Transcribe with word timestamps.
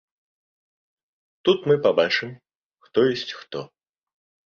Тут 1.47 1.59
мы 1.73 1.79
пабачым, 1.85 2.29
хто 2.89 2.97
ёсць 3.15 3.37
хто. 3.45 3.59